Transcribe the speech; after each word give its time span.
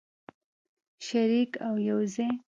شریک 1.05 1.51
او 1.67 1.75
یوځای. 1.87 2.31